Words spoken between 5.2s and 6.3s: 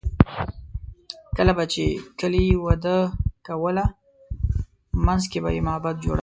کې به یې معبد جوړاوه.